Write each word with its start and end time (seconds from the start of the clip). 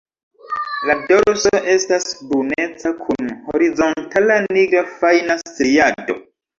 La 0.89 0.95
dorso 1.09 1.51
estas 1.75 2.09
bruneca 2.33 2.95
kun 3.05 3.31
horizontala 3.53 4.43
nigra 4.51 4.87
fajna 4.99 5.41
striado. 5.47 6.23